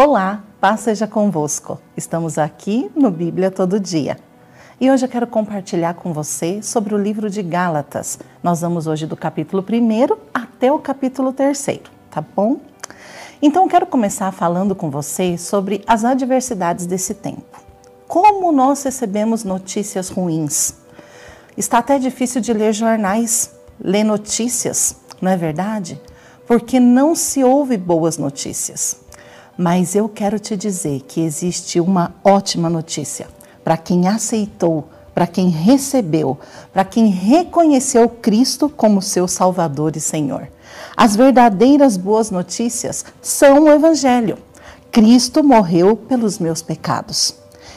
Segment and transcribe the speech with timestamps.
[0.00, 1.80] Olá, paz seja convosco.
[1.96, 4.16] Estamos aqui no Bíblia Todo Dia.
[4.80, 8.16] E hoje eu quero compartilhar com você sobre o livro de Gálatas.
[8.40, 11.80] Nós vamos hoje do capítulo 1 até o capítulo 3,
[12.12, 12.60] tá bom?
[13.42, 17.60] Então eu quero começar falando com você sobre as adversidades desse tempo.
[18.06, 20.74] Como nós recebemos notícias ruins?
[21.56, 26.00] Está até difícil de ler jornais, ler notícias, não é verdade?
[26.46, 29.07] Porque não se ouve boas notícias.
[29.60, 33.26] Mas eu quero te dizer que existe uma ótima notícia
[33.64, 36.38] para quem aceitou, para quem recebeu,
[36.72, 40.48] para quem reconheceu Cristo como seu Salvador e Senhor.
[40.96, 44.38] As verdadeiras boas notícias são o Evangelho.
[44.92, 47.34] Cristo morreu pelos meus pecados.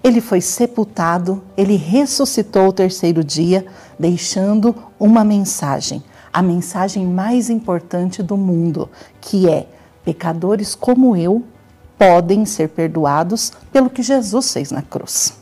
[0.00, 3.66] Ele foi sepultado, ele ressuscitou o terceiro dia,
[3.98, 8.88] deixando uma mensagem, a mensagem mais importante do mundo,
[9.20, 9.66] que é:
[10.04, 11.42] pecadores como eu
[11.98, 15.34] podem ser perdoados pelo que Jesus fez na cruz.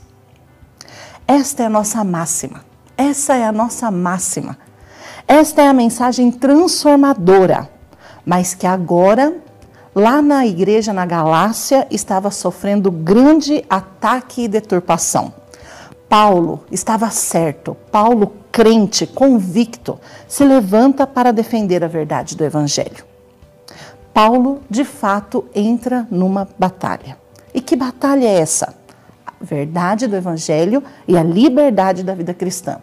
[1.26, 2.64] Esta é a nossa máxima.
[2.96, 4.58] Essa é a nossa máxima.
[5.26, 7.70] Esta é a mensagem transformadora,
[8.24, 9.34] mas que agora,
[9.94, 15.32] lá na igreja na Galácia, estava sofrendo grande ataque e deturpação.
[16.08, 23.11] Paulo estava certo, Paulo, crente, convicto, se levanta para defender a verdade do Evangelho.
[24.12, 27.16] Paulo, de fato, entra numa batalha.
[27.54, 28.74] E que batalha é essa?
[29.26, 32.78] A verdade do Evangelho e a liberdade da vida cristã.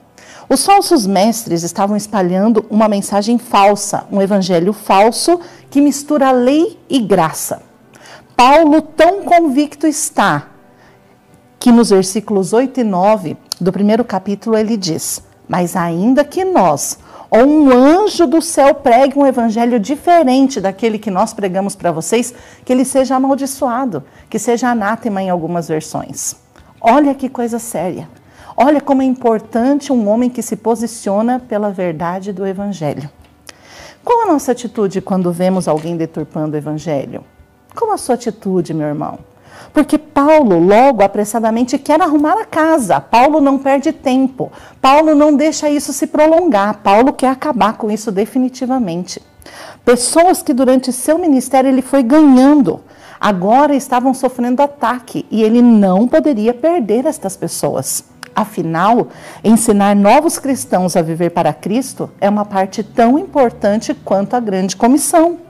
[0.49, 6.99] Os falsos mestres estavam espalhando uma mensagem falsa, um evangelho falso que mistura lei e
[6.99, 7.61] graça.
[8.35, 10.47] Paulo tão convicto está
[11.59, 16.97] que nos versículos 8 e 9 do primeiro capítulo ele diz: Mas ainda que nós,
[17.29, 22.33] ou um anjo do céu pregue um evangelho diferente daquele que nós pregamos para vocês,
[22.65, 26.35] que ele seja amaldiçoado, que seja anátema em algumas versões.
[26.81, 28.09] Olha que coisa séria.
[28.57, 33.09] Olha como é importante um homem que se posiciona pela verdade do evangelho.
[34.03, 37.23] Qual a nossa atitude quando vemos alguém deturpando o evangelho?
[37.75, 39.19] Qual a sua atitude, meu irmão?
[39.71, 39.97] Porque
[40.29, 43.01] Paulo, logo, apressadamente, quer arrumar a casa.
[43.01, 44.51] Paulo não perde tempo.
[44.79, 46.81] Paulo não deixa isso se prolongar.
[46.83, 49.19] Paulo quer acabar com isso definitivamente.
[49.83, 52.79] Pessoas que durante seu ministério ele foi ganhando,
[53.19, 58.03] agora estavam sofrendo ataque e ele não poderia perder estas pessoas.
[58.35, 59.07] Afinal,
[59.43, 64.75] ensinar novos cristãos a viver para Cristo é uma parte tão importante quanto a grande
[64.75, 65.48] comissão.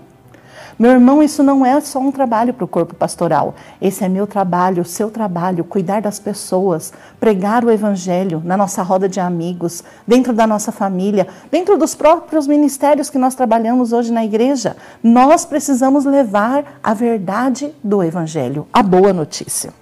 [0.79, 3.53] Meu irmão, isso não é só um trabalho para o corpo pastoral.
[3.81, 8.81] Esse é meu trabalho, o seu trabalho, cuidar das pessoas, pregar o evangelho na nossa
[8.81, 14.09] roda de amigos, dentro da nossa família, dentro dos próprios ministérios que nós trabalhamos hoje
[14.09, 14.77] na igreja.
[15.03, 19.73] Nós precisamos levar a verdade do evangelho, a boa notícia.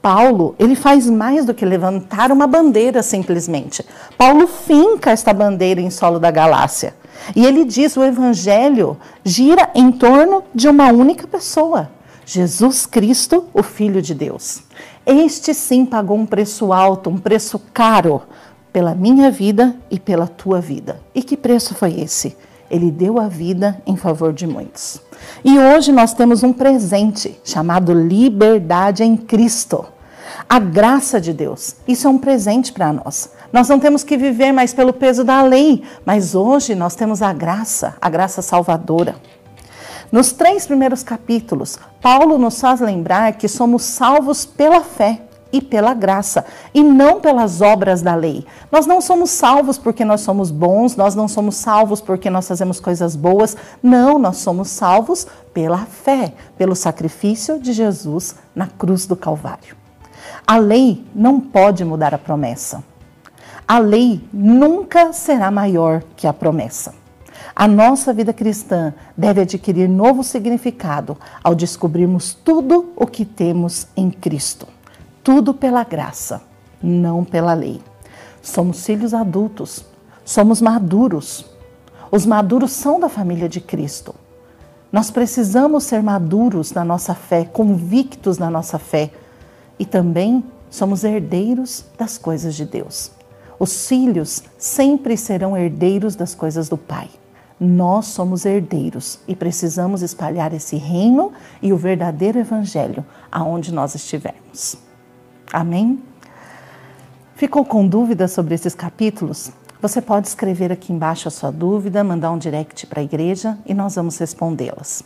[0.00, 3.84] Paulo, ele faz mais do que levantar uma bandeira simplesmente.
[4.16, 6.94] Paulo finca esta bandeira em solo da Galácia.
[7.34, 11.90] E ele diz: o evangelho gira em torno de uma única pessoa,
[12.26, 14.62] Jesus Cristo, o Filho de Deus.
[15.06, 18.22] Este sim pagou um preço alto, um preço caro
[18.72, 21.00] pela minha vida e pela tua vida.
[21.14, 22.36] E que preço foi esse?
[22.70, 25.00] Ele deu a vida em favor de muitos.
[25.44, 29.84] E hoje nós temos um presente chamado liberdade em Cristo.
[30.48, 31.76] A graça de Deus.
[31.86, 33.30] Isso é um presente para nós.
[33.52, 37.32] Nós não temos que viver mais pelo peso da lei, mas hoje nós temos a
[37.32, 39.16] graça, a graça salvadora.
[40.12, 45.20] Nos três primeiros capítulos, Paulo nos faz lembrar que somos salvos pela fé
[45.52, 46.44] e pela graça,
[46.74, 48.44] e não pelas obras da lei.
[48.72, 52.80] Nós não somos salvos porque nós somos bons, nós não somos salvos porque nós fazemos
[52.80, 53.56] coisas boas.
[53.80, 59.83] Não, nós somos salvos pela fé, pelo sacrifício de Jesus na cruz do Calvário.
[60.46, 62.82] A lei não pode mudar a promessa.
[63.66, 66.94] A lei nunca será maior que a promessa.
[67.56, 74.10] A nossa vida cristã deve adquirir novo significado ao descobrirmos tudo o que temos em
[74.10, 74.66] Cristo.
[75.22, 76.42] Tudo pela graça,
[76.82, 77.80] não pela lei.
[78.42, 79.84] Somos filhos adultos,
[80.24, 81.46] somos maduros.
[82.10, 84.14] Os maduros são da família de Cristo.
[84.92, 89.10] Nós precisamos ser maduros na nossa fé, convictos na nossa fé
[89.78, 93.10] e também somos herdeiros das coisas de Deus.
[93.58, 97.08] Os filhos sempre serão herdeiros das coisas do Pai.
[97.58, 101.32] Nós somos herdeiros e precisamos espalhar esse reino
[101.62, 104.76] e o verdadeiro evangelho aonde nós estivermos.
[105.52, 106.02] Amém?
[107.36, 109.50] Ficou com dúvidas sobre esses capítulos?
[109.80, 113.74] Você pode escrever aqui embaixo a sua dúvida, mandar um direct para a igreja e
[113.74, 115.04] nós vamos respondê-las.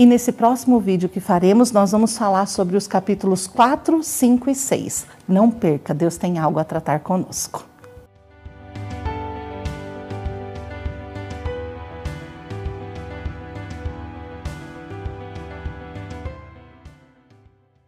[0.00, 4.54] E nesse próximo vídeo que faremos, nós vamos falar sobre os capítulos 4, 5 e
[4.54, 5.06] 6.
[5.28, 7.69] Não perca, Deus tem algo a tratar conosco.